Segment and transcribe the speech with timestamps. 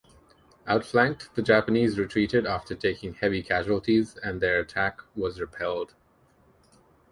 [0.67, 5.93] Outflanked, the Japanese retreated after taking heavy casualties, and their attack was repelled.